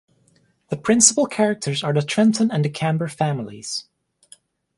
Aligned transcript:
The 0.69 0.77
principal 0.77 1.27
characters 1.27 1.83
are 1.83 1.93
the 1.93 2.01
Trenton 2.01 2.49
and 2.49 2.65
the 2.65 2.69
Camber 2.71 3.07
families. 3.07 3.85